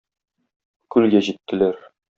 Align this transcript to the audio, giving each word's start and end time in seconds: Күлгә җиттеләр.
Күлгә 0.97 1.23
җиттеләр. 1.29 1.83